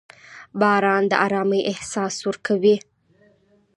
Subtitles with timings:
[0.59, 2.75] •باران د ارامۍ احساس ورکوي.